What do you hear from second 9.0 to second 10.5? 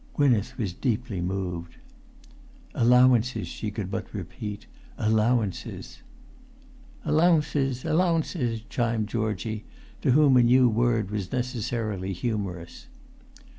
Georgie, to whom a